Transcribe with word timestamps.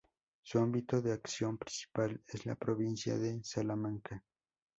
Su 0.41 0.57
ámbito 0.57 0.99
de 0.99 1.13
acción 1.13 1.59
principal 1.59 2.19
es 2.27 2.47
la 2.47 2.55
provincia 2.55 3.19
de 3.19 3.43
Salamanca. 3.43 4.23